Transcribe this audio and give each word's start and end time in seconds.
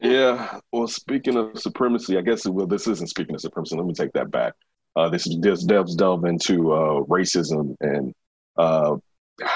Yeah. 0.00 0.60
Well, 0.72 0.88
speaking 0.88 1.36
of 1.36 1.58
supremacy, 1.58 2.16
I 2.16 2.22
guess 2.22 2.46
well, 2.46 2.66
this 2.66 2.86
isn't 2.86 3.08
speaking 3.08 3.34
of 3.34 3.40
supremacy. 3.40 3.76
Let 3.76 3.86
me 3.86 3.94
take 3.94 4.12
that 4.12 4.30
back. 4.30 4.54
Uh, 4.96 5.08
this 5.08 5.28
this 5.40 5.62
delves 5.62 5.94
delve 5.94 6.24
into 6.24 6.72
uh, 6.72 7.02
racism 7.04 7.76
and 7.80 8.14
uh, 8.56 8.96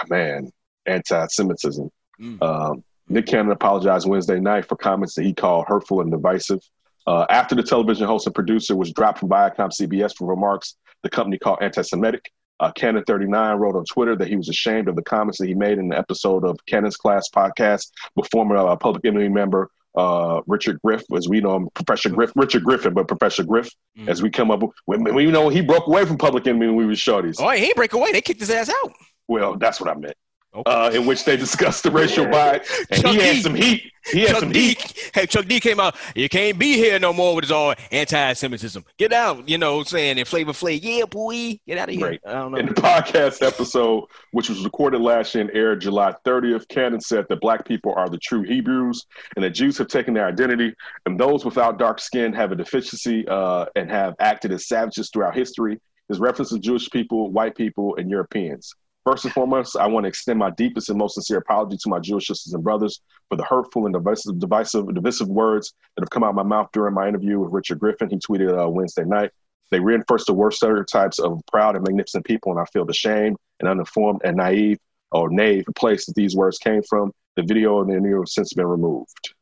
man, 0.08 0.50
anti-Semitism. 0.86 1.90
Mm. 2.20 2.42
Um, 2.42 2.84
Nick 3.08 3.26
Cannon 3.26 3.52
apologized 3.52 4.08
Wednesday 4.08 4.40
night 4.40 4.66
for 4.66 4.76
comments 4.76 5.14
that 5.14 5.24
he 5.24 5.34
called 5.34 5.66
hurtful 5.66 6.00
and 6.00 6.10
divisive. 6.10 6.60
Uh, 7.06 7.26
after 7.28 7.54
the 7.54 7.62
television 7.62 8.06
host 8.06 8.26
and 8.26 8.34
producer 8.34 8.76
was 8.76 8.92
dropped 8.92 9.18
from 9.18 9.28
Viacom 9.28 9.70
CBS 9.70 10.16
for 10.16 10.26
remarks 10.26 10.76
the 11.02 11.10
company 11.10 11.36
called 11.36 11.58
anti-Semitic, 11.60 12.32
uh, 12.60 12.72
Cannon39 12.72 13.58
wrote 13.58 13.76
on 13.76 13.84
Twitter 13.84 14.16
that 14.16 14.28
he 14.28 14.36
was 14.36 14.48
ashamed 14.48 14.88
of 14.88 14.96
the 14.96 15.02
comments 15.02 15.38
that 15.38 15.48
he 15.48 15.54
made 15.54 15.76
in 15.76 15.88
the 15.88 15.98
episode 15.98 16.44
of 16.44 16.58
Cannon's 16.66 16.96
Class 16.96 17.28
podcast 17.34 17.90
with 18.16 18.30
former 18.30 18.56
uh, 18.56 18.76
Public 18.76 19.04
Enemy 19.04 19.28
member 19.28 19.68
uh, 19.94 20.40
Richard 20.46 20.80
Griff, 20.82 21.04
as 21.16 21.28
we 21.28 21.40
know 21.40 21.56
him, 21.56 21.68
Professor 21.74 22.10
Griff, 22.10 22.32
Richard 22.34 22.64
Griffin, 22.64 22.94
but 22.94 23.08
Professor 23.08 23.44
Griff, 23.44 23.70
mm. 23.98 24.08
as 24.08 24.22
we 24.22 24.30
come 24.30 24.50
up, 24.50 24.62
we 24.86 25.26
know 25.26 25.48
he 25.48 25.60
broke 25.60 25.86
away 25.86 26.04
from 26.04 26.18
Public 26.18 26.46
Enemy 26.46 26.66
when 26.66 26.76
we 26.76 26.86
were 26.86 26.92
shorties. 26.92 27.36
Oh, 27.38 27.50
he 27.50 27.72
break 27.74 27.92
away. 27.92 28.12
They 28.12 28.20
kicked 28.20 28.40
his 28.40 28.50
ass 28.50 28.68
out. 28.68 28.92
Well, 29.28 29.56
that's 29.56 29.80
what 29.80 29.88
I 29.88 29.94
meant. 29.94 30.16
Okay. 30.54 30.70
Uh, 30.70 30.90
in 30.90 31.04
which 31.04 31.24
they 31.24 31.36
discussed 31.36 31.82
the 31.82 31.90
racial 31.90 32.26
bias, 32.26 32.68
and 32.90 33.02
Chuck 33.02 33.12
he 33.12 33.20
had 33.20 33.32
D. 33.34 33.42
some 33.42 33.54
heat. 33.56 33.92
He 34.12 34.20
had 34.20 34.28
Chuck 34.30 34.40
some 34.40 34.52
D. 34.52 34.68
heat. 34.68 35.10
Hey, 35.12 35.26
Chuck 35.26 35.46
D 35.46 35.58
came 35.58 35.80
out. 35.80 35.96
You 36.14 36.28
can't 36.28 36.56
be 36.58 36.74
here 36.74 36.98
no 37.00 37.12
more 37.12 37.34
with 37.34 37.44
his 37.44 37.50
all 37.50 37.74
anti-Semitism. 37.90 38.84
Get 38.96 39.12
out, 39.12 39.48
you 39.48 39.58
know, 39.58 39.82
saying 39.82 40.18
in 40.18 40.24
Flavor 40.24 40.52
Flav, 40.52 40.78
yeah, 40.80 41.06
boy, 41.06 41.58
get 41.66 41.78
out 41.78 41.88
of 41.88 41.94
here. 41.96 42.06
Right. 42.06 42.20
I 42.24 42.34
don't 42.34 42.52
know. 42.52 42.58
In 42.58 42.66
the 42.66 42.74
podcast 42.74 43.44
episode, 43.44 44.04
which 44.30 44.48
was 44.48 44.62
recorded 44.62 45.00
last 45.00 45.34
year 45.34 45.42
and 45.42 45.50
aired 45.56 45.80
July 45.80 46.14
30th, 46.24 46.68
Cannon 46.68 47.00
said 47.00 47.26
that 47.30 47.40
Black 47.40 47.66
people 47.66 47.92
are 47.96 48.08
the 48.08 48.18
true 48.18 48.42
Hebrews, 48.42 49.06
and 49.34 49.44
that 49.44 49.50
Jews 49.50 49.76
have 49.78 49.88
taken 49.88 50.14
their 50.14 50.26
identity, 50.26 50.72
and 51.06 51.18
those 51.18 51.44
without 51.44 51.78
dark 51.80 52.00
skin 52.00 52.32
have 52.32 52.52
a 52.52 52.56
deficiency 52.56 53.26
uh, 53.26 53.66
and 53.74 53.90
have 53.90 54.14
acted 54.20 54.52
as 54.52 54.68
savages 54.68 55.10
throughout 55.12 55.34
history. 55.34 55.80
His 56.08 56.20
reference 56.20 56.50
to 56.50 56.60
Jewish 56.60 56.90
people, 56.90 57.32
white 57.32 57.56
people, 57.56 57.96
and 57.96 58.08
Europeans. 58.08 58.74
First 59.04 59.26
and 59.26 59.34
foremost, 59.34 59.76
I 59.76 59.86
want 59.86 60.04
to 60.04 60.08
extend 60.08 60.38
my 60.38 60.50
deepest 60.50 60.88
and 60.88 60.98
most 60.98 61.14
sincere 61.14 61.36
apology 61.38 61.76
to 61.76 61.88
my 61.90 61.98
Jewish 61.98 62.26
sisters 62.26 62.54
and 62.54 62.64
brothers 62.64 63.02
for 63.28 63.36
the 63.36 63.44
hurtful 63.44 63.84
and 63.84 63.92
divisive, 63.92 64.38
divisive, 64.38 64.94
divisive 64.94 65.28
words 65.28 65.74
that 65.94 66.02
have 66.02 66.10
come 66.10 66.24
out 66.24 66.30
of 66.30 66.36
my 66.36 66.42
mouth 66.42 66.68
during 66.72 66.94
my 66.94 67.06
interview 67.06 67.38
with 67.38 67.52
Richard 67.52 67.80
Griffin. 67.80 68.08
He 68.08 68.16
tweeted 68.16 68.58
uh, 68.58 68.68
Wednesday 68.68 69.04
night. 69.04 69.30
They 69.70 69.78
reinforce 69.78 70.24
the 70.24 70.32
worst 70.32 70.58
stereotypes 70.58 71.18
of 71.18 71.40
proud 71.50 71.76
and 71.76 71.84
magnificent 71.86 72.24
people, 72.24 72.52
and 72.52 72.60
I 72.60 72.64
feel 72.72 72.88
ashamed 72.88 73.36
and 73.60 73.68
uninformed 73.68 74.22
and 74.24 74.38
naive 74.38 74.78
or 75.12 75.28
naive 75.30 75.66
place 75.76 76.06
that 76.06 76.14
these 76.14 76.34
words 76.34 76.56
came 76.58 76.82
from. 76.88 77.12
The 77.36 77.42
video 77.42 77.80
and 77.80 77.90
the 77.90 77.96
interview 77.96 78.20
have 78.20 78.28
since 78.28 78.54
been 78.54 78.66
removed. 78.66 79.34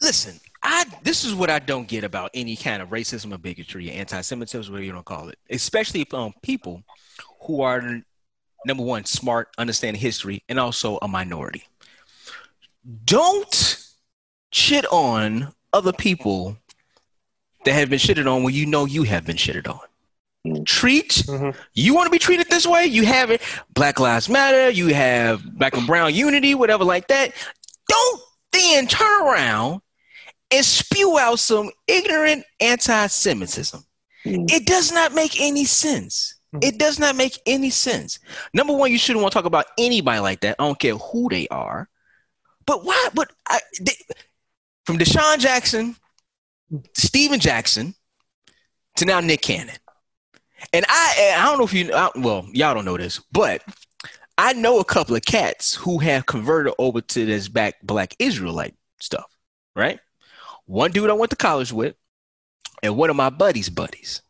Listen, 0.00 0.38
I 0.62 0.84
this 1.02 1.24
is 1.24 1.34
what 1.34 1.50
I 1.50 1.58
don't 1.58 1.88
get 1.88 2.04
about 2.04 2.30
any 2.32 2.56
kind 2.56 2.80
of 2.80 2.90
racism 2.90 3.34
or 3.34 3.38
bigotry, 3.38 3.90
or 3.90 3.92
anti-Semitism, 3.94 4.72
whatever 4.72 4.84
you 4.84 4.92
don't 4.92 5.04
call 5.04 5.28
it, 5.28 5.38
especially 5.50 6.04
from 6.04 6.32
people 6.42 6.82
who 7.46 7.62
are 7.62 8.02
number 8.66 8.82
one, 8.82 9.04
smart, 9.04 9.48
understand 9.58 9.96
history, 9.96 10.42
and 10.48 10.58
also 10.58 10.98
a 11.02 11.08
minority. 11.08 11.64
Don't 13.04 13.78
shit 14.52 14.84
on 14.90 15.52
other 15.72 15.92
people 15.92 16.56
that 17.64 17.72
have 17.72 17.90
been 17.90 17.98
shitted 17.98 18.32
on 18.32 18.42
when 18.42 18.54
you 18.54 18.66
know 18.66 18.84
you 18.84 19.02
have 19.04 19.24
been 19.24 19.36
shitted 19.36 19.68
on. 19.68 20.64
Treat 20.64 21.10
mm-hmm. 21.26 21.58
you 21.74 21.92
want 21.92 22.06
to 22.06 22.10
be 22.10 22.20
treated 22.20 22.48
this 22.48 22.66
way, 22.66 22.86
you 22.86 23.04
have 23.04 23.30
it. 23.30 23.42
Black 23.74 23.98
Lives 23.98 24.28
Matter, 24.28 24.70
you 24.70 24.94
have 24.94 25.42
Black 25.58 25.76
and 25.76 25.86
Brown 25.86 26.14
Unity, 26.14 26.54
whatever 26.54 26.84
like 26.84 27.08
that. 27.08 27.32
Don't 27.88 28.20
then 28.52 28.86
turn 28.86 29.22
around 29.22 29.80
and 30.52 30.64
spew 30.64 31.18
out 31.18 31.40
some 31.40 31.70
ignorant 31.88 32.44
anti-Semitism. 32.60 33.84
Mm. 34.24 34.50
It 34.50 34.66
does 34.66 34.92
not 34.92 35.14
make 35.14 35.40
any 35.40 35.64
sense. 35.64 36.35
It 36.52 36.58
mm-hmm. 36.58 36.76
does 36.78 36.98
not 36.98 37.16
make 37.16 37.38
any 37.44 37.70
sense. 37.70 38.18
Number 38.54 38.72
one, 38.72 38.92
you 38.92 38.98
shouldn't 38.98 39.22
want 39.22 39.32
to 39.32 39.38
talk 39.38 39.46
about 39.46 39.66
anybody 39.78 40.20
like 40.20 40.40
that. 40.40 40.56
I 40.58 40.64
don't 40.64 40.78
care 40.78 40.96
who 40.96 41.28
they 41.28 41.48
are. 41.48 41.88
But 42.66 42.84
why? 42.84 43.08
But 43.14 43.30
I, 43.48 43.60
they, 43.80 43.92
from 44.84 44.98
DeSean 44.98 45.38
Jackson, 45.38 45.96
Stephen 46.94 47.40
Jackson, 47.40 47.94
to 48.96 49.04
now 49.04 49.20
Nick 49.20 49.42
Cannon, 49.42 49.76
and 50.72 50.84
I 50.88 51.34
I 51.38 51.44
don't 51.44 51.58
know 51.58 51.64
if 51.64 51.74
you 51.74 51.92
I, 51.92 52.10
well 52.16 52.46
y'all 52.52 52.74
don't 52.74 52.84
know 52.84 52.96
this, 52.96 53.20
but 53.30 53.62
I 54.38 54.52
know 54.52 54.80
a 54.80 54.84
couple 54.84 55.16
of 55.16 55.24
cats 55.24 55.74
who 55.74 55.98
have 55.98 56.26
converted 56.26 56.74
over 56.78 57.00
to 57.00 57.26
this 57.26 57.48
back 57.48 57.76
Black 57.82 58.14
Israelite 58.18 58.74
stuff. 59.00 59.26
Right, 59.74 60.00
one 60.64 60.90
dude 60.90 61.10
I 61.10 61.14
went 61.14 61.30
to 61.30 61.36
college 61.36 61.72
with, 61.72 61.94
and 62.82 62.96
one 62.96 63.10
of 63.10 63.16
my 63.16 63.30
buddies' 63.30 63.68
buddies. 63.68 64.22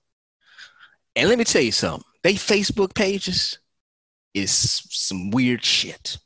And 1.17 1.31
let 1.31 1.39
me 1.39 1.45
tell 1.45 1.63
you 1.63 1.73
something. 1.73 2.05
They 2.23 2.35
Facebook 2.35 2.95
pages 2.95 3.59
is 4.35 4.53
some 4.53 5.31
weird 5.31 5.65
shit. 5.65 6.19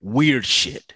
Weird 0.00 0.46
shit. 0.46 0.94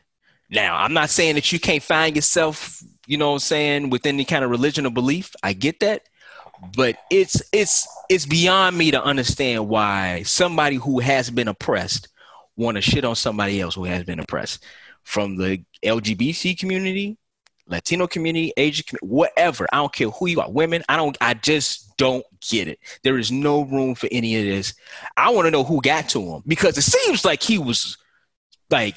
Now, 0.48 0.76
I'm 0.76 0.92
not 0.92 1.10
saying 1.10 1.34
that 1.34 1.52
you 1.52 1.58
can't 1.60 1.82
find 1.82 2.14
yourself, 2.14 2.82
you 3.06 3.18
know 3.18 3.28
what 3.28 3.34
I'm 3.34 3.40
saying, 3.40 3.90
with 3.90 4.06
any 4.06 4.24
kind 4.24 4.44
of 4.44 4.50
religion 4.50 4.86
or 4.86 4.90
belief. 4.90 5.34
I 5.42 5.52
get 5.52 5.80
that. 5.80 6.02
But 6.76 6.96
it's 7.10 7.42
it's 7.52 7.88
it's 8.10 8.26
beyond 8.26 8.76
me 8.76 8.90
to 8.90 9.02
understand 9.02 9.68
why 9.68 10.22
somebody 10.24 10.76
who 10.76 11.00
has 11.00 11.30
been 11.30 11.48
oppressed 11.48 12.08
want 12.56 12.76
to 12.76 12.82
shit 12.82 13.04
on 13.04 13.16
somebody 13.16 13.60
else 13.60 13.74
who 13.74 13.84
has 13.84 14.04
been 14.04 14.20
oppressed. 14.20 14.64
From 15.02 15.36
the 15.36 15.64
LGBT 15.82 16.58
community, 16.58 17.16
Latino 17.70 18.06
community, 18.06 18.52
Asian 18.56 18.84
community, 18.86 19.06
whatever. 19.06 19.66
I 19.72 19.76
don't 19.76 19.92
care 19.92 20.10
who 20.10 20.26
you 20.26 20.40
are, 20.40 20.50
women. 20.50 20.82
I 20.88 20.96
don't. 20.96 21.16
I 21.20 21.34
just 21.34 21.96
don't 21.96 22.24
get 22.40 22.68
it. 22.68 22.78
There 23.02 23.18
is 23.18 23.30
no 23.30 23.62
room 23.62 23.94
for 23.94 24.08
any 24.10 24.36
of 24.36 24.44
this. 24.44 24.74
I 25.16 25.30
want 25.30 25.46
to 25.46 25.50
know 25.50 25.64
who 25.64 25.80
got 25.80 26.08
to 26.10 26.20
him 26.20 26.42
because 26.46 26.76
it 26.76 26.82
seems 26.82 27.24
like 27.24 27.42
he 27.42 27.58
was 27.58 27.96
like 28.70 28.96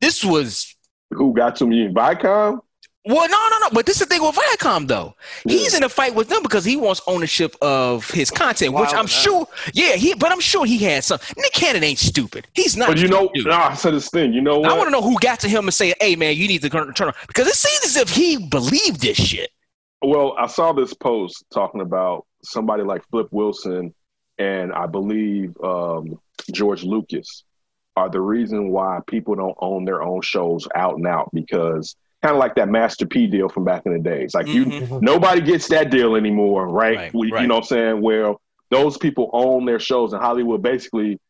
this 0.00 0.24
was 0.24 0.74
who 1.10 1.34
got 1.34 1.56
to 1.56 1.66
me 1.66 1.84
in 1.86 1.94
Viacom. 1.94 2.60
Well, 3.04 3.28
no, 3.28 3.48
no, 3.50 3.58
no. 3.58 3.68
But 3.72 3.86
this 3.86 4.00
is 4.00 4.06
the 4.06 4.14
thing 4.14 4.22
with 4.22 4.36
Viacom, 4.36 4.86
though. 4.86 5.14
He's 5.44 5.74
in 5.74 5.82
a 5.82 5.88
fight 5.88 6.14
with 6.14 6.28
them 6.28 6.42
because 6.42 6.64
he 6.64 6.76
wants 6.76 7.00
ownership 7.06 7.56
of 7.60 8.08
his 8.10 8.30
content, 8.30 8.74
which 8.74 8.94
I'm 8.94 9.06
sure. 9.06 9.48
Yeah, 9.72 9.94
he. 9.94 10.14
But 10.14 10.30
I'm 10.30 10.40
sure 10.40 10.64
he 10.64 10.78
had 10.78 11.02
some. 11.02 11.18
Nick 11.36 11.52
Cannon 11.52 11.82
ain't 11.82 11.98
stupid. 11.98 12.46
He's 12.54 12.76
not. 12.76 12.88
But 12.88 12.98
you 12.98 13.08
know, 13.08 13.30
nah, 13.34 13.70
I 13.70 13.74
said 13.74 13.94
this 13.94 14.08
thing. 14.08 14.32
You 14.32 14.40
know 14.40 14.60
what? 14.60 14.70
I 14.70 14.74
want 14.74 14.86
to 14.86 14.92
know 14.92 15.02
who 15.02 15.18
got 15.18 15.40
to 15.40 15.48
him 15.48 15.64
and 15.64 15.74
say, 15.74 15.94
"Hey, 16.00 16.14
man, 16.14 16.36
you 16.36 16.46
need 16.46 16.62
to 16.62 16.68
turn 16.68 16.88
on," 16.88 17.14
because 17.26 17.48
it 17.48 17.54
seems 17.54 17.96
as 17.96 18.02
if 18.02 18.08
he 18.08 18.36
believed 18.36 19.00
this 19.00 19.16
shit. 19.16 19.50
Well, 20.00 20.34
I 20.38 20.46
saw 20.46 20.72
this 20.72 20.94
post 20.94 21.44
talking 21.52 21.80
about 21.80 22.26
somebody 22.42 22.82
like 22.82 23.02
Flip 23.10 23.28
Wilson 23.30 23.94
and 24.38 24.72
I 24.72 24.86
believe 24.86 25.56
um, 25.62 26.18
George 26.50 26.84
Lucas 26.84 27.44
are 27.96 28.08
the 28.08 28.20
reason 28.20 28.70
why 28.70 29.00
people 29.06 29.34
don't 29.34 29.56
own 29.60 29.84
their 29.84 30.02
own 30.02 30.22
shows 30.22 30.66
out 30.74 30.96
and 30.96 31.06
out 31.06 31.30
because 31.32 31.94
kind 32.22 32.34
of 32.34 32.38
like 32.38 32.54
that 32.54 32.68
Master 32.68 33.06
P 33.06 33.26
deal 33.26 33.48
from 33.48 33.64
back 33.64 33.82
in 33.84 33.92
the 33.92 33.98
days. 33.98 34.34
Like 34.34 34.46
mm-hmm. 34.46 34.94
you, 34.94 35.00
nobody 35.00 35.40
gets 35.40 35.68
that 35.68 35.90
deal 35.90 36.14
anymore, 36.16 36.68
right? 36.68 36.96
right, 36.96 37.14
we, 37.14 37.32
right. 37.32 37.42
You 37.42 37.48
know 37.48 37.56
what 37.56 37.64
I'm 37.64 37.68
saying? 37.68 38.00
Where 38.00 38.34
those 38.70 38.96
people 38.96 39.28
own 39.32 39.64
their 39.66 39.80
shows 39.80 40.12
in 40.12 40.20
Hollywood. 40.20 40.62
Basically, 40.62 41.20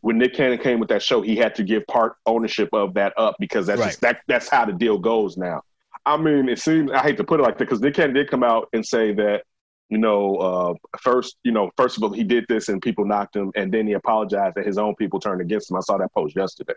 when 0.00 0.18
Nick 0.18 0.34
Cannon 0.34 0.58
came 0.58 0.80
with 0.80 0.88
that 0.88 1.02
show, 1.02 1.22
he 1.22 1.36
had 1.36 1.54
to 1.54 1.62
give 1.62 1.86
part 1.86 2.16
ownership 2.26 2.70
of 2.72 2.94
that 2.94 3.12
up 3.16 3.36
because 3.38 3.66
that's 3.66 3.80
right. 3.80 3.86
just 3.88 4.00
that 4.00 4.20
that's 4.26 4.48
how 4.48 4.64
the 4.64 4.72
deal 4.72 4.98
goes 4.98 5.36
now. 5.36 5.62
I 6.06 6.16
mean, 6.16 6.48
it 6.48 6.58
seems 6.58 6.90
I 6.90 7.00
hate 7.00 7.16
to 7.18 7.24
put 7.24 7.40
it 7.40 7.42
like 7.42 7.58
that 7.58 7.64
because 7.64 7.80
Nick 7.80 7.94
Cannon 7.94 8.14
did 8.14 8.30
come 8.30 8.42
out 8.42 8.68
and 8.72 8.84
say 8.84 9.12
that 9.14 9.44
you 9.88 9.98
know, 9.98 10.36
uh, 10.36 10.74
first, 11.00 11.36
you 11.44 11.52
know, 11.52 11.70
first 11.76 11.96
of 11.96 12.02
all, 12.02 12.12
he 12.12 12.22
did 12.22 12.44
this 12.48 12.68
and 12.68 12.80
people 12.82 13.04
knocked 13.04 13.36
him, 13.36 13.50
and 13.56 13.72
then 13.72 13.86
he 13.86 13.94
apologized 13.94 14.56
that 14.56 14.66
his 14.66 14.78
own 14.78 14.94
people 14.96 15.18
turned 15.18 15.40
against 15.40 15.70
him. 15.70 15.76
I 15.76 15.80
saw 15.80 15.96
that 15.98 16.12
post 16.12 16.36
yesterday. 16.36 16.74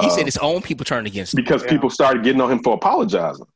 He 0.00 0.06
uh, 0.06 0.10
said 0.10 0.24
his 0.24 0.38
own 0.38 0.62
people 0.62 0.84
turned 0.84 1.06
against 1.06 1.34
him 1.34 1.42
because 1.42 1.62
yeah. 1.64 1.70
people 1.70 1.90
started 1.90 2.22
getting 2.24 2.40
on 2.40 2.50
him 2.50 2.62
for 2.62 2.74
apologizing. 2.74 3.46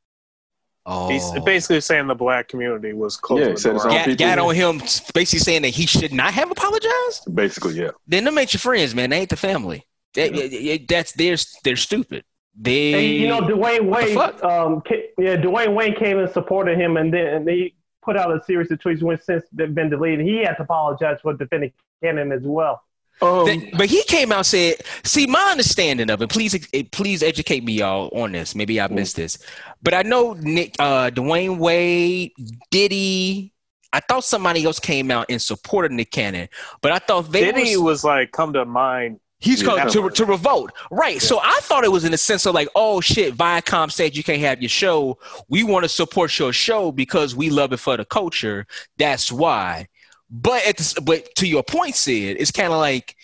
Oh. 0.87 1.09
He's 1.09 1.31
basically 1.45 1.81
saying 1.81 2.07
the 2.07 2.15
black 2.15 2.49
community 2.49 2.93
was 2.93 3.17
close. 3.17 3.41
Yeah, 3.41 3.55
said 3.55 3.77
got, 3.77 4.19
got 4.19 4.39
on 4.39 4.55
him, 4.55 4.79
basically 5.15 5.39
saying 5.39 5.63
that 5.63 5.69
he 5.69 5.87
should 5.87 6.13
not 6.13 6.33
have 6.35 6.51
apologized. 6.51 7.35
Basically, 7.35 7.75
yeah. 7.75 7.91
Then 8.07 8.25
them 8.25 8.37
ain't 8.39 8.53
your 8.53 8.61
friends, 8.61 8.95
man. 8.95 9.11
They 9.11 9.21
ain't 9.21 9.31
the 9.31 9.37
family. 9.37 9.87
That, 10.15 10.35
yeah. 10.35 10.79
that's 10.89 11.13
they're 11.13 11.37
they're 11.65 11.77
stupid. 11.77 12.25
They, 12.59 12.95
and, 12.95 13.23
you 13.23 13.29
know, 13.29 13.41
Dwyane 13.41 13.87
Wade, 13.89 14.43
um, 14.43 14.83
yeah, 15.17 15.37
Dwyane 15.37 15.75
Wade 15.75 15.97
came 15.97 16.19
and 16.19 16.29
supported 16.31 16.79
him, 16.79 16.97
and 16.97 17.15
then 17.15 17.47
he 17.47 17.75
put 18.03 18.17
out 18.17 18.35
a 18.35 18.43
series 18.45 18.71
of 18.71 18.79
tweets 18.79 19.03
when 19.03 19.21
since 19.21 19.45
they've 19.53 19.75
been 19.75 19.91
deleted. 19.91 20.27
He 20.27 20.39
had 20.39 20.55
to 20.55 20.63
apologize 20.63 21.19
for 21.23 21.35
defending 21.35 21.73
Cannon 22.03 22.33
as 22.33 22.43
well. 22.43 22.83
Um, 23.23 23.71
but 23.77 23.87
he 23.87 24.03
came 24.05 24.33
out 24.33 24.39
and 24.39 24.47
said, 24.47 24.77
"See, 25.05 25.27
my 25.27 25.51
understanding 25.51 26.09
of 26.11 26.23
it. 26.23 26.31
Please, 26.31 26.55
eh, 26.73 26.85
please 26.91 27.23
educate 27.23 27.63
me, 27.63 27.75
y'all, 27.75 28.09
on 28.19 28.33
this. 28.33 28.55
Maybe 28.55 28.81
I 28.81 28.89
missed 28.89 29.17
this, 29.17 29.39
but 29.83 29.93
I 29.93 30.03
know 30.03 30.33
Nick, 30.35 30.75
uh, 30.79 31.11
Dwyane 31.11 31.59
Wade, 31.59 32.33
Diddy. 32.71 33.53
I 33.93 34.01
thought 34.01 34.25
somebody 34.25 34.65
else 34.65 34.79
came 34.79 35.11
out 35.11 35.29
in 35.29 35.39
support 35.39 35.85
of 35.85 35.93
Nick 35.93 36.13
Cannon, 36.13 36.49
but 36.81 36.93
I 36.93 36.99
thought 36.99 37.31
they 37.31 37.41
Diddy 37.53 37.77
was, 37.77 37.83
was 37.83 38.05
like 38.05 38.33
come 38.33 38.55
to 38.55 38.65
mind 38.65 39.21
He's 39.41 39.63
Yeah. 39.63 39.89
going 39.89 39.89
to, 39.91 40.11
to 40.11 40.25
revolt. 40.27 40.71
Right. 40.91 41.21
So 41.21 41.41
I 41.43 41.59
thought 41.63 41.85
it 41.85 41.93
was 41.93 42.05
in 42.05 42.13
the 42.13 42.19
sense 42.19 42.47
of 42.47 42.55
like, 42.55 42.69
oh 42.75 43.01
shit, 43.01 43.35
Viacom 43.37 43.91
said 43.91 44.17
you 44.17 44.23
can't 44.23 44.41
have 44.41 44.61
your 44.61 44.69
show. 44.69 45.19
We 45.49 45.65
want 45.65 45.85
to 45.85 45.89
support 45.89 46.39
your 46.39 46.53
show 46.53 46.93
because 46.93 47.35
we 47.35 47.49
love 47.51 47.73
it 47.73 47.79
for 47.79 47.97
the 47.97 48.05
culture. 48.05 48.67
That's 48.99 49.33
why. 49.33 49.89
But 50.31 50.67
at 50.67 50.77
the, 50.77 51.01
but 51.01 51.35
to 51.37 51.49
your 51.49 51.63
point, 51.63 51.97
Sid, 51.97 52.37
it's 52.39 52.51
kind 52.53 52.73
of 52.73 52.79
like 52.79 53.17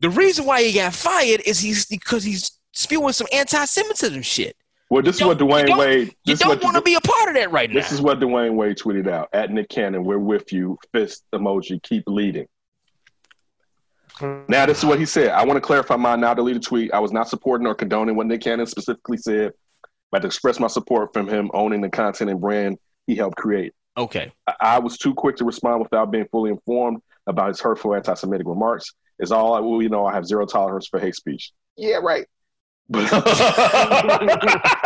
the 0.00 0.10
reason 0.10 0.44
why 0.44 0.62
he 0.64 0.72
got 0.72 0.92
fired 0.92 1.40
is 1.46 1.60
he's 1.60 1.86
because 1.86 2.24
he's 2.24 2.50
spewing 2.72 3.12
some 3.12 3.28
anti-Semitism 3.32 4.20
shit. 4.22 4.56
Well, 4.90 5.02
this 5.02 5.16
is 5.16 5.24
what 5.24 5.38
Dwyane 5.38 5.78
Wade. 5.78 6.08
You 6.24 6.34
This 6.34 6.40
don't 6.40 6.62
want 6.62 6.76
to 6.76 6.82
be 6.82 6.94
a 6.96 7.00
part 7.00 7.30
of 7.30 7.34
that 7.36 7.50
right 7.50 7.70
now. 7.70 7.76
This 7.76 7.92
is 7.92 8.02
what 8.02 8.20
Dwyane 8.20 8.54
Wade 8.54 8.76
tweeted 8.76 9.08
out 9.08 9.30
at 9.32 9.50
Nick 9.50 9.70
Cannon. 9.70 10.04
We're 10.04 10.18
with 10.18 10.52
you. 10.52 10.76
Fist 10.92 11.24
emoji. 11.32 11.82
Keep 11.82 12.04
leading. 12.08 12.46
Now, 14.20 14.66
this 14.66 14.78
is 14.78 14.84
what 14.84 14.98
he 14.98 15.06
said. 15.06 15.30
I 15.30 15.44
want 15.44 15.56
to 15.56 15.60
clarify 15.60 15.96
my 15.96 16.16
now 16.16 16.34
deleted 16.34 16.62
tweet. 16.62 16.92
I 16.92 16.98
was 16.98 17.12
not 17.12 17.28
supporting 17.28 17.66
or 17.66 17.74
condoning 17.74 18.14
what 18.16 18.26
Nick 18.26 18.42
Cannon 18.42 18.66
specifically 18.66 19.16
said, 19.16 19.52
but 20.10 20.20
to 20.20 20.26
express 20.26 20.60
my 20.60 20.66
support 20.66 21.12
from 21.12 21.28
him 21.28 21.50
owning 21.54 21.80
the 21.80 21.88
content 21.88 22.30
and 22.30 22.40
brand 22.40 22.78
he 23.06 23.16
helped 23.16 23.36
create. 23.36 23.72
okay. 23.96 24.32
I, 24.46 24.54
I 24.60 24.78
was 24.78 24.98
too 24.98 25.14
quick 25.14 25.36
to 25.36 25.44
respond 25.44 25.82
without 25.82 26.10
being 26.10 26.26
fully 26.30 26.50
informed 26.50 26.98
about 27.26 27.48
his 27.48 27.60
hurtful 27.60 27.94
anti-Semitic 27.94 28.46
remarks. 28.46 28.92
Is 29.18 29.32
all 29.32 29.54
I 29.54 29.60
well, 29.60 29.80
you 29.82 29.88
know. 29.88 30.04
I 30.04 30.12
have 30.14 30.26
zero 30.26 30.46
tolerance 30.46 30.88
for 30.88 30.98
hate 30.98 31.14
speech. 31.14 31.52
Yeah, 31.76 31.96
right. 32.02 32.26
But 32.88 33.08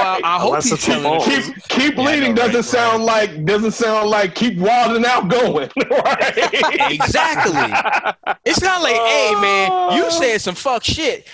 I, 0.00 0.20
I 0.24 0.38
hope 0.40 0.48
Unless 0.50 0.70
he's 0.70 0.84
telling 0.84 1.02
the 1.18 1.24
truth. 1.24 1.54
keep 1.54 1.68
keep 1.68 1.96
Yeah, 1.96 2.02
I 2.02 2.06
leading 2.06 2.30
know, 2.34 2.36
doesn't 2.36 2.54
right, 2.56 2.64
sound 2.64 3.04
like 3.04 3.44
doesn't 3.44 3.72
sound 3.72 4.10
like 4.10 4.34
keep 4.34 4.58
wilding 4.58 5.04
out 5.04 5.28
going. 5.28 5.70
right? 5.90 6.90
Exactly. 6.90 8.34
It's 8.44 8.60
not 8.62 8.82
like, 8.82 8.94
hey 8.96 9.34
man, 9.40 9.70
Oh. 9.72 9.96
you 9.96 10.10
said 10.10 10.38
some 10.40 10.54
fuck 10.54 10.84
shit. 10.84 11.26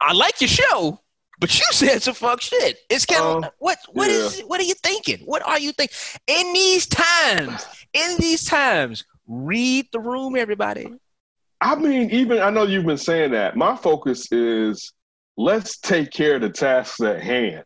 I 0.00 0.12
like 0.12 0.40
your 0.40 0.48
show, 0.48 1.00
but 1.40 1.54
you 1.54 1.64
said 1.72 2.02
some 2.02 2.14
fuck 2.14 2.40
shit. 2.40 2.78
It's 2.90 3.06
kind 3.06 3.22
of 3.22 3.44
Um, 3.44 3.50
what 3.58 3.78
what 3.92 4.08
is 4.08 4.40
what 4.46 4.60
are 4.60 4.64
you 4.64 4.74
thinking? 4.74 5.18
What 5.24 5.42
are 5.46 5.58
you 5.58 5.72
thinking? 5.72 5.96
In 6.26 6.52
these 6.52 6.86
times, 6.86 7.66
in 7.92 8.16
these 8.18 8.44
times, 8.44 9.04
read 9.26 9.86
the 9.92 10.00
room, 10.00 10.36
everybody. 10.36 10.92
I 11.60 11.76
mean, 11.76 12.10
even 12.10 12.40
I 12.40 12.50
know 12.50 12.64
you've 12.64 12.86
been 12.86 12.98
saying 12.98 13.30
that. 13.32 13.56
My 13.56 13.76
focus 13.76 14.30
is 14.32 14.92
let's 15.36 15.78
take 15.78 16.10
care 16.10 16.34
of 16.36 16.42
the 16.42 16.50
tasks 16.50 17.00
at 17.00 17.22
hand 17.22 17.64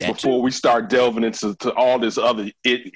Before 0.00 0.40
we 0.42 0.50
start 0.50 0.88
delving 0.88 1.24
into 1.24 1.54
to 1.56 1.72
all 1.74 1.98
this 1.98 2.18
other 2.18 2.50
it, 2.64 2.92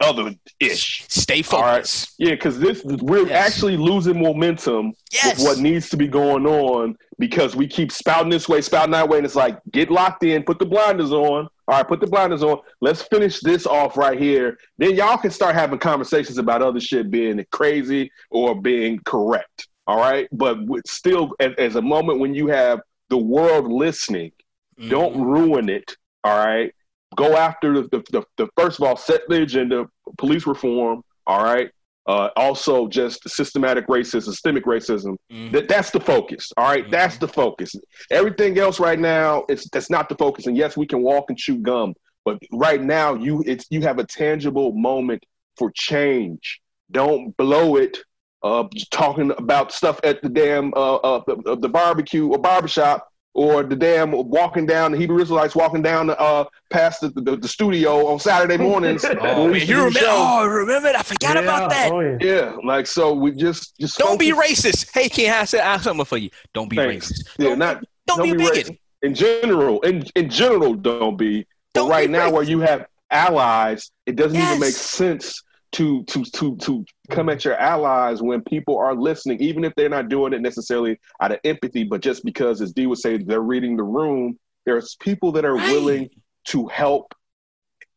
other 0.00 0.34
ish. 0.60 1.04
Stay 1.08 1.42
All 1.52 1.62
right. 1.62 1.74
focused. 1.76 2.14
Yeah, 2.18 2.30
because 2.32 2.58
this 2.58 2.82
we're 2.84 3.26
Yes. 3.28 3.52
actually 3.54 3.76
losing 3.76 4.20
momentum 4.20 4.92
Yes. 5.12 5.38
with 5.38 5.46
what 5.46 5.58
needs 5.58 5.88
to 5.90 5.96
be 5.96 6.08
going 6.08 6.44
on 6.46 6.96
because 7.18 7.54
we 7.56 7.66
keep 7.68 7.90
spouting 7.92 8.28
this 8.30 8.48
way, 8.48 8.60
spouting 8.60 8.90
that 8.92 9.08
way, 9.08 9.18
and 9.18 9.24
it's 9.24 9.36
like 9.36 9.58
get 9.70 9.90
locked 9.90 10.24
in, 10.24 10.42
put 10.42 10.58
the 10.58 10.66
blinders 10.66 11.12
on. 11.12 11.48
All 11.68 11.76
right, 11.78 11.86
put 11.86 12.00
the 12.00 12.06
blinders 12.08 12.42
on. 12.42 12.58
Let's 12.80 13.02
finish 13.02 13.40
this 13.40 13.64
off 13.66 13.96
right 13.96 14.18
here. 14.20 14.58
Then 14.76 14.96
y'all 14.96 15.16
can 15.16 15.30
start 15.30 15.54
having 15.54 15.78
conversations 15.78 16.36
about 16.36 16.60
other 16.60 16.80
shit 16.80 17.10
being 17.10 17.42
crazy 17.52 18.10
or 18.30 18.60
being 18.60 18.98
correct. 19.06 19.68
All 19.86 19.96
right, 19.98 20.28
but 20.32 20.62
with 20.66 20.86
still, 20.86 21.34
as, 21.40 21.52
as 21.58 21.76
a 21.76 21.82
moment 21.82 22.18
when 22.18 22.34
you 22.34 22.48
have 22.48 22.80
the 23.08 23.16
world 23.16 23.70
listening, 23.72 24.32
don't 24.88 25.16
Mhm. 25.16 25.24
ruin 25.24 25.68
it. 25.68 25.96
All 26.24 26.44
right. 26.44 26.72
Go 27.16 27.36
after 27.36 27.74
the, 27.74 27.82
the, 27.90 28.02
the, 28.10 28.22
the 28.36 28.48
first 28.56 28.78
of 28.78 28.86
all, 28.86 28.96
set 28.96 29.22
the 29.28 29.42
agenda, 29.42 29.86
police 30.18 30.46
reform. 30.46 31.02
All 31.26 31.42
right. 31.42 31.70
Uh, 32.06 32.30
also, 32.36 32.88
just 32.88 33.28
systematic 33.28 33.86
racism, 33.86 34.22
systemic 34.24 34.64
racism. 34.64 35.16
Mhm. 35.30 35.52
That 35.52 35.68
that's 35.68 35.90
the 35.90 36.00
focus. 36.00 36.50
All 36.56 36.64
right? 36.64 36.90
that's 36.90 37.16
the 37.16 37.28
focus. 37.28 37.74
Everything 38.10 38.58
else 38.58 38.80
right 38.80 38.98
now, 38.98 39.44
it's 39.48 39.68
that's 39.70 39.88
not 39.88 40.08
the 40.08 40.16
focus. 40.16 40.46
And 40.46 40.56
yes, 40.56 40.76
we 40.76 40.86
can 40.86 41.02
walk 41.02 41.26
and 41.28 41.38
chew 41.38 41.58
gum, 41.58 41.94
but 42.24 42.38
right 42.50 42.82
now, 42.82 43.14
you 43.14 43.44
it's 43.46 43.66
you 43.70 43.82
have 43.82 44.00
a 44.00 44.04
tangible 44.04 44.72
moment 44.72 45.24
for 45.56 45.70
change. 45.74 46.60
Don't 46.90 47.36
blow 47.36 47.76
it. 47.76 47.98
Uh, 48.42 48.64
talking 48.90 49.30
about 49.38 49.70
stuff 49.70 50.00
at 50.02 50.20
the 50.22 50.28
damn 50.28 50.74
uh, 50.74 50.96
uh 50.96 51.22
the, 51.28 51.56
the 51.58 51.68
barbecue 51.68 52.26
or 52.26 52.38
barbershop 52.38 53.11
or 53.34 53.62
the 53.62 53.74
damn 53.76 54.10
walking 54.12 54.66
down 54.66 54.92
the 54.92 54.98
Hebrew 54.98 55.20
Israelites 55.20 55.54
walking 55.54 55.80
down 55.82 56.08
the, 56.08 56.20
uh 56.20 56.44
past 56.70 57.00
the, 57.00 57.08
the, 57.08 57.36
the 57.36 57.48
studio 57.48 58.06
on 58.08 58.18
Saturday 58.18 58.56
mornings. 58.56 59.04
Oh, 59.20 59.42
when 59.44 59.52
we 59.52 59.52
man, 59.52 59.54
used 59.54 59.66
to 59.66 59.72
you 59.72 59.74
do 59.76 59.76
the 59.76 59.84
remember? 59.84 59.98
show. 60.00 60.08
Oh, 60.12 60.46
remember? 60.46 60.88
I 60.88 61.02
forgot 61.02 61.36
about 61.36 61.70
that. 61.70 61.90
Oh, 61.92 62.00
yeah. 62.00 62.16
Yeah, 62.20 62.56
like 62.64 62.86
so 62.86 63.12
we 63.14 63.32
just 63.32 63.76
just 63.78 63.98
Don't 63.98 64.18
be 64.18 64.32
racist. 64.32 64.90
Hey, 64.92 65.08
Ken, 65.08 65.32
I 65.34 65.44
said 65.44 65.60
I 65.60 65.72
have 65.72 65.82
something 65.82 66.04
for 66.04 66.18
you. 66.18 66.30
Don't 66.54 66.68
be 66.68 66.76
Thanks. 66.76 67.10
racist. 67.12 67.28
Yeah, 67.38 67.48
don't, 67.50 67.58
not 67.58 67.84
don't, 68.06 68.18
don't 68.18 68.24
be 68.26 68.30
a 68.30 68.34
be 68.34 68.44
bigot. 68.50 68.66
racist. 68.66 68.78
in 69.02 69.14
general. 69.14 69.80
In 69.82 70.04
in 70.16 70.28
general, 70.28 70.74
don't 70.74 71.16
be. 71.16 71.46
But 71.74 71.80
Don't 71.82 71.90
right 71.90 72.08
be 72.08 72.12
now, 72.12 72.28
racist. 72.28 72.32
where 72.32 72.42
you 72.42 72.60
have 72.60 72.86
allies, 73.10 73.90
it 74.06 74.16
doesn't 74.16 74.38
even 74.38 74.58
make 74.58 74.74
sense 74.74 75.42
to 75.72 76.04
to 76.04 76.22
to 76.24 76.56
to 76.56 76.84
come 77.10 77.28
at 77.28 77.44
your 77.44 77.56
allies 77.56 78.22
when 78.22 78.42
people 78.42 78.76
are 78.78 78.94
listening, 78.94 79.40
even 79.40 79.64
if 79.64 79.74
they're 79.74 79.88
not 79.88 80.08
doing 80.08 80.32
it 80.32 80.40
necessarily 80.40 81.00
out 81.20 81.32
of 81.32 81.40
empathy, 81.44 81.84
but 81.84 82.02
just 82.02 82.24
because, 82.24 82.60
as 82.60 82.72
D 82.72 82.86
would 82.86 82.98
say, 82.98 83.16
they're 83.16 83.40
reading 83.40 83.76
the 83.76 83.82
room. 83.82 84.38
There's 84.64 84.96
people 85.00 85.32
that 85.32 85.44
are 85.44 85.56
Right. 85.56 85.70
willing 85.70 86.10
to 86.46 86.66
help. 86.68 87.14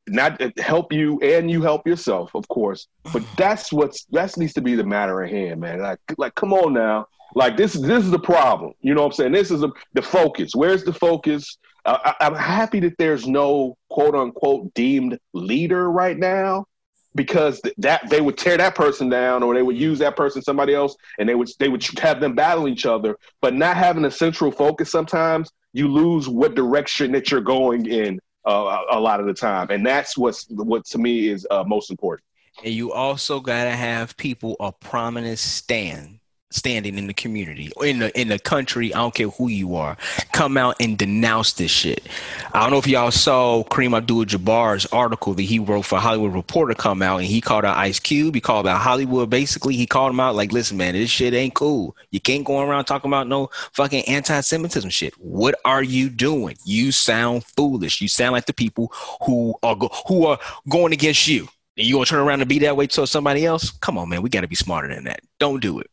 Not 0.07 0.39
uh, 0.39 0.51
help 0.60 0.94
you 0.94 1.19
and 1.22 1.50
you 1.50 1.63
help 1.63 1.88
yourself, 1.88 2.36
of 2.36 2.48
course, 2.48 2.88
but 3.12 3.24
that's 3.38 3.74
what's 3.74 4.06
that 4.12 4.38
needs 4.38 4.54
to 4.54 4.62
be 4.62 4.75
the 4.75 4.83
matter 4.83 5.24
at 5.24 5.31
hand, 5.31 5.60
man. 5.60 5.80
Like, 5.80 6.00
like, 6.18 6.36
come 6.36 6.54
on 6.54 6.74
now, 6.74 7.07
like 7.33 7.57
this 7.57 7.74
this 7.74 8.04
is 8.04 8.12
the 8.12 8.19
problem. 8.19 8.74
You 8.81 8.94
know 8.94 9.01
what 9.01 9.07
I'm 9.07 9.13
saying? 9.13 9.31
This 9.31 9.50
is 9.51 9.63
a, 9.63 9.72
the 9.94 10.04
focus. 10.04 10.51
Where's 10.54 10.83
the 10.83 10.94
focus? 10.94 11.57
Uh, 11.86 11.98
I, 12.06 12.25
I'm 12.25 12.36
happy 12.36 12.80
that 12.81 12.94
there's 13.00 13.27
no 13.27 13.77
quote 13.89 14.16
unquote 14.16 14.74
deemed 14.75 15.18
leader 15.33 15.92
right 15.92 16.18
now 16.18 16.66
because 17.15 17.62
th- 17.62 17.75
that 17.77 18.07
they 18.09 18.21
would 18.21 18.38
tear 18.38 18.57
that 18.57 18.75
person 18.75 19.09
down 19.09 19.41
or 19.41 19.56
they 19.56 19.63
would 19.63 19.77
use 19.77 20.00
that 20.00 20.15
person 20.15 20.41
somebody 20.41 20.75
else 20.75 20.95
and 21.17 21.27
they 21.27 21.35
would 21.35 21.50
they 21.59 21.69
would 21.69 21.83
have 22.00 22.19
them 22.19 22.35
battle 22.35 22.67
each 22.67 22.85
other. 22.85 23.17
But 23.41 23.56
not 23.56 23.77
having 23.77 24.06
a 24.06 24.12
central 24.12 24.51
focus 24.51 24.91
sometimes 24.91 25.50
you 25.73 25.89
lose 25.89 26.29
what 26.29 26.56
direction 26.56 27.12
that 27.12 27.31
you're 27.31 27.41
going 27.41 27.85
in 27.85 28.19
uh, 28.47 28.83
a 28.91 28.97
a 28.97 29.00
lot 29.00 29.19
of 29.19 29.25
the 29.25 29.33
time, 29.33 29.69
and 29.71 29.85
that's 29.85 30.17
what's 30.17 30.45
what 30.50 30.85
to 30.85 30.97
me 30.97 31.29
is 31.29 31.47
uh, 31.50 31.63
most 31.65 31.89
important. 31.89 32.23
And 32.63 32.73
you 32.73 32.91
also 32.94 33.39
gotta 33.39 33.71
have 33.71 34.15
people 34.17 34.56
a 34.59 34.71
prominent 34.71 35.39
stand 35.39 36.19
standing 36.55 36.97
in 36.97 37.07
the 37.07 37.13
community 37.13 37.71
or 37.75 37.85
in 37.85 37.99
the 37.99 38.19
in 38.19 38.29
the 38.29 38.39
country. 38.39 38.93
I 38.93 38.99
don't 38.99 39.13
care 39.13 39.29
who 39.29 39.49
you 39.49 39.75
are, 39.75 39.97
come 40.31 40.57
out 40.57 40.75
and 40.79 40.97
denounce 40.97 41.53
this 41.53 41.71
shit. 41.71 42.07
I 42.53 42.61
don't 42.61 42.71
know 42.71 42.77
if 42.77 42.87
y'all 42.87 43.11
saw 43.11 43.63
Kareem 43.63 43.95
Abdul-Jabbar's 43.95 44.85
article 44.87 45.33
that 45.33 45.43
he 45.43 45.59
wrote 45.59 45.83
for 45.83 46.00
Hollywood 46.00 46.33
Reporter 46.33 46.74
come 46.74 47.01
out, 47.01 47.17
and 47.17 47.27
he 47.27 47.41
called 47.41 47.65
out 47.65 47.77
Ice 47.77 48.00
Cube. 48.00 48.35
He 48.35 48.41
called 48.41 48.67
out 48.67 48.81
Hollywood. 48.81 49.29
Basically, 49.29 49.75
he 49.75 49.85
called 49.85 50.12
him 50.12 50.19
out 50.19 50.35
like, 50.35 50.51
"Listen, 50.51 50.77
man, 50.77 50.93
this 50.93 51.09
shit 51.09 51.33
ain't 51.33 51.53
cool. 51.53 51.95
You 52.12 52.19
can't 52.19 52.45
go 52.45 52.62
around 52.62 52.85
talking 52.85 53.09
about 53.09 53.27
no 53.27 53.50
fucking 53.74 54.05
anti-Semitism 54.05 54.89
shit. 54.89 55.13
What 55.17 55.55
are 55.65 55.83
you 55.83 56.09
doing? 56.09 56.55
You 56.65 56.91
sound 56.91 57.43
foolish. 57.43 58.01
You 58.01 58.07
sound 58.07 58.33
like 58.33 58.45
the 58.45 58.53
people 58.53 58.91
who 59.25 59.55
are 59.63 59.75
go- 59.75 59.91
who 60.07 60.25
are 60.25 60.39
going 60.69 60.93
against 60.93 61.27
you." 61.27 61.47
And 61.77 61.85
you 61.85 61.95
gonna 61.95 62.05
turn 62.05 62.19
around 62.19 62.39
and 62.41 62.47
be 62.47 62.59
that 62.59 62.77
way 62.77 62.88
to 62.88 63.05
somebody 63.05 63.45
else? 63.45 63.71
Come 63.71 63.97
on, 63.97 64.07
man. 64.07 64.21
We 64.21 64.29
got 64.29 64.41
to 64.41 64.47
be 64.47 64.55
smarter 64.55 64.93
than 64.93 65.03
that. 65.05 65.19
Don't 65.39 65.62
do 65.62 65.79
it. 65.79 65.89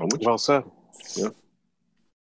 I'm. 0.00 0.08
Well 0.22 0.38
said. 0.38 0.64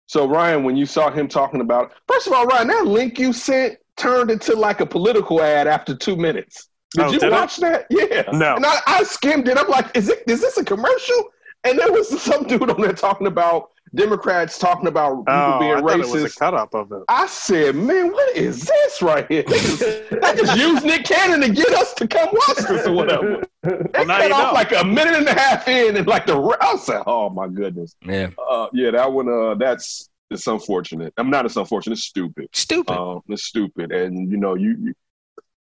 So 0.08 0.28
Ryan, 0.28 0.64
when 0.64 0.76
you 0.76 0.86
saw 0.86 1.10
him 1.10 1.28
talking 1.28 1.62
about, 1.62 1.94
first 2.08 2.28
of 2.28 2.34
all, 2.34 2.46
Ryan, 2.46 2.68
that 2.68 2.86
link 2.86 3.18
you 3.18 3.32
sent 3.32 3.78
turned 3.96 4.30
into 4.32 4.54
like 4.56 4.82
a 4.82 4.86
political 4.86 5.42
ad 5.42 5.68
after 5.68 5.96
two 5.96 6.16
minutes. 6.18 6.68
Did 6.96 7.04
Oh, 7.06 7.12
you 7.12 7.20
did 7.20 7.28
it? 7.28 7.32
watch 7.32 7.58
that? 7.58 7.86
Yeah. 7.90 8.24
No. 8.34 8.56
And 8.58 8.66
I, 8.66 8.78
I 8.86 9.04
skimmed 9.04 9.48
it. 9.48 9.58
I'm 9.58 9.70
like, 9.70 9.96
is 9.96 10.10
it 10.10 10.24
is 10.28 10.42
this 10.42 10.58
a 10.58 10.66
commercial? 10.66 11.30
And 11.64 11.80
there 11.80 11.92
was 11.92 12.22
some 12.22 12.44
dude 12.48 12.70
on 12.70 12.82
there 12.82 12.92
talking 12.94 13.28
about 13.28 13.70
Democrats 13.94 14.58
talking 14.58 14.88
about 14.88 15.26
people 15.26 15.34
Oh, 15.34 15.60
being 15.60 15.72
I 15.74 15.80
thought 15.82 15.92
it 15.92 15.98
was 16.00 16.10
racist. 16.24 16.36
a 16.36 16.40
cut 16.40 16.54
up 16.54 16.74
of 16.74 16.92
it. 16.94 17.00
I 17.10 17.28
said, 17.28 17.76
man, 17.76 18.12
what 18.12 18.36
is 18.38 18.64
this 18.64 19.02
right 19.02 19.26
here? 19.30 19.44
They 19.44 19.60
just, 19.60 19.80
they 19.80 20.36
just 20.36 20.58
used 20.58 20.86
Nick 20.86 21.04
Cannon 21.06 21.42
to 21.42 21.50
get 21.50 21.70
us 21.74 21.94
to 21.96 22.08
come 22.08 22.30
watch 22.32 22.58
this 22.68 22.88
or 22.88 22.94
whatever. 22.94 23.44
They 23.64 23.70
Well, 23.94 24.06
now 24.08 24.18
cut 24.18 24.32
off 24.32 24.48
know. 24.48 24.54
like 24.54 24.72
a 24.72 24.84
minute 24.84 25.14
and 25.16 25.28
a 25.28 25.40
half 25.40 25.68
in, 25.68 25.96
and 25.96 26.08
like 26.08 26.26
the 26.26 26.36
re- 26.36 26.56
I 26.62 26.78
said, 26.78 27.04
oh 27.06 27.30
my 27.30 27.48
goodness. 27.48 27.96
Yeah. 28.04 28.30
Uh, 28.50 28.68
yeah, 28.74 28.90
that 28.92 29.12
one. 29.12 29.30
Uh, 29.30 29.54
that's 29.54 30.10
it's 30.32 30.48
unfortunate. 30.48 31.14
I'm 31.18 31.30
not. 31.30 31.46
It's 31.46 31.58
unfortunate. 31.58 31.94
It's 32.00 32.06
stupid. 32.06 32.48
Stupid. 32.54 32.98
Um, 32.98 33.22
it's 33.28 33.44
stupid. 33.44 33.92
And 33.92 34.32
you 34.32 34.38
know, 34.38 34.56
you. 34.56 34.78
you 34.82 34.94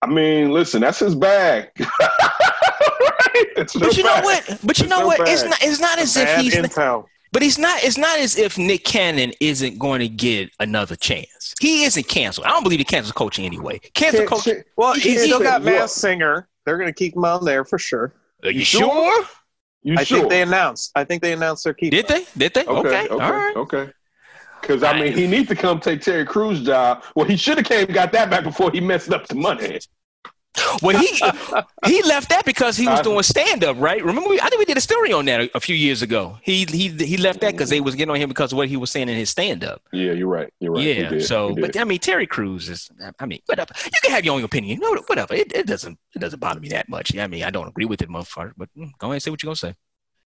I 0.00 0.06
mean, 0.06 0.50
listen, 0.50 0.80
that's 0.80 1.00
his 1.00 1.14
bag. 1.14 1.68
right? 1.78 3.46
It's 3.56 3.74
but 3.74 3.88
his 3.88 3.98
you 3.98 4.04
know 4.04 4.14
bag. 4.14 4.24
what? 4.24 4.46
But 4.64 4.78
you 4.78 4.84
It's 4.84 4.90
know 4.90 5.00
so 5.00 5.06
what? 5.06 5.28
It's 5.28 5.44
not. 5.44 5.58
It's 5.60 5.80
not 5.80 5.98
as 5.98 6.16
if 6.16 6.24
Bad 6.24 6.40
he's. 6.42 6.54
intel. 6.54 7.04
But 7.32 7.42
he's 7.42 7.58
not. 7.58 7.82
It's 7.84 7.96
not 7.98 8.18
as 8.18 8.36
if 8.36 8.58
Nick 8.58 8.84
Cannon 8.84 9.32
isn't 9.40 9.78
going 9.78 10.00
to 10.00 10.08
get 10.08 10.50
another 10.58 10.96
chance. 10.96 11.54
He 11.60 11.84
isn't 11.84 12.08
canceled. 12.08 12.46
I 12.46 12.50
don't 12.50 12.62
believe 12.64 12.80
he 12.80 12.84
cancels 12.84 13.12
coaching 13.12 13.46
anyway. 13.46 13.78
Cancel 13.94 14.20
Can't- 14.20 14.28
coaching. 14.30 14.54
can't- 14.54 14.66
Well, 14.76 14.94
He 14.94 15.00
he's 15.00 15.12
can't 15.14 15.24
still 15.26 15.38
say 15.38 15.44
got 15.44 15.62
what? 15.62 15.72
Masked 15.72 15.98
Singer. 16.00 16.48
They're 16.66 16.76
going 16.76 16.88
to 16.88 16.94
keep 16.94 17.14
him 17.16 17.24
on 17.24 17.44
there 17.44 17.64
for 17.64 17.78
sure. 17.78 18.12
Are 18.42 18.50
you 18.50 18.58
You 18.60 18.64
sure? 18.64 18.80
sure? 18.80 19.24
You 19.82 19.94
I 19.98 20.04
sure? 20.04 20.18
think 20.18 20.30
they 20.30 20.42
announced. 20.42 20.90
I 20.94 21.04
think 21.04 21.22
they 21.22 21.32
announced 21.32 21.64
their 21.64 21.72
keeper. 21.74 21.96
Did 21.96 22.08
they? 22.08 22.26
Did 22.36 22.52
they? 22.54 22.66
Okay. 22.66 22.88
Okay, 22.88 23.08
okay, 23.08 23.24
All 23.24 23.32
right. 23.32 23.56
okay. 23.56 23.90
Because 24.60 24.82
I 24.82 25.00
mean, 25.00 25.14
he 25.16 25.26
needs 25.26 25.48
to 25.48 25.54
come 25.54 25.80
take 25.80 26.02
Terry 26.02 26.26
Crews' 26.26 26.62
job. 26.62 27.02
Well, 27.16 27.24
he 27.26 27.36
should 27.36 27.56
have 27.56 27.66
came 27.66 27.86
got 27.86 28.12
that 28.12 28.28
back 28.28 28.44
before 28.44 28.70
he 28.70 28.80
messed 28.80 29.10
up 29.10 29.26
the 29.26 29.34
money. 29.36 29.78
Well, 30.82 30.98
he 30.98 31.06
he 31.86 32.02
left 32.02 32.28
that 32.30 32.44
because 32.44 32.76
he 32.76 32.86
was 32.86 33.00
doing 33.00 33.22
stand 33.22 33.64
up, 33.64 33.78
right? 33.78 34.02
Remember, 34.04 34.28
we, 34.28 34.40
I 34.40 34.48
think 34.48 34.58
we 34.58 34.64
did 34.64 34.76
a 34.76 34.80
story 34.80 35.12
on 35.12 35.24
that 35.26 35.40
a, 35.40 35.56
a 35.56 35.60
few 35.60 35.76
years 35.76 36.02
ago. 36.02 36.38
He 36.42 36.64
he 36.64 36.88
he 36.88 37.16
left 37.16 37.40
that 37.40 37.52
because 37.52 37.70
they 37.70 37.80
was 37.80 37.94
getting 37.94 38.10
on 38.10 38.16
him 38.16 38.28
because 38.28 38.52
of 38.52 38.56
what 38.56 38.68
he 38.68 38.76
was 38.76 38.90
saying 38.90 39.08
in 39.08 39.16
his 39.16 39.30
stand 39.30 39.64
up. 39.64 39.82
Yeah, 39.92 40.12
you're 40.12 40.28
right. 40.28 40.52
You're 40.58 40.72
right. 40.72 40.82
Yeah. 40.82 41.08
did, 41.08 41.24
so, 41.24 41.54
but. 41.54 41.76
I 41.76 41.84
mean, 41.84 41.98
Terry 41.98 42.26
Crews 42.26 42.68
is. 42.68 42.90
I 43.18 43.26
mean, 43.26 43.40
whatever. 43.46 43.72
You 43.84 44.00
can 44.02 44.10
have 44.10 44.24
your 44.24 44.34
own 44.34 44.42
opinion. 44.42 44.80
No, 44.80 44.94
whatever. 45.06 45.34
It, 45.34 45.52
it 45.54 45.66
doesn't 45.66 45.98
it 46.14 46.18
doesn't 46.18 46.40
bother 46.40 46.60
me 46.60 46.68
that 46.70 46.88
much. 46.88 47.14
Yeah, 47.14 47.24
I 47.24 47.26
mean, 47.28 47.44
I 47.44 47.50
don't 47.50 47.68
agree 47.68 47.86
with 47.86 48.02
it, 48.02 48.08
motherfucker. 48.08 48.52
But 48.56 48.68
mm, 48.76 48.90
go 48.98 49.08
ahead 49.08 49.14
and 49.14 49.22
say 49.22 49.30
what 49.30 49.42
you're 49.42 49.48
gonna 49.48 49.56
say. 49.56 49.74